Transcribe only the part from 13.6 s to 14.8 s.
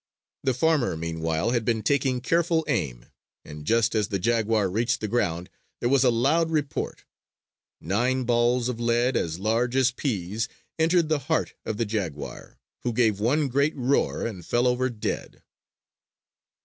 roar and fell